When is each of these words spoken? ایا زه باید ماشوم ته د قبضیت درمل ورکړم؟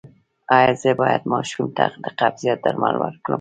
ایا 0.57 0.71
زه 0.81 0.91
باید 1.01 1.23
ماشوم 1.31 1.67
ته 1.77 1.85
د 2.03 2.05
قبضیت 2.19 2.59
درمل 2.65 2.95
ورکړم؟ 2.99 3.27